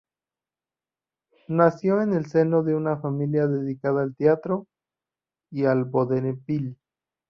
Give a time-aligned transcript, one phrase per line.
[1.47, 4.65] Nació en el seno de una familia dedicada al teatro
[5.51, 6.75] y al vodevil.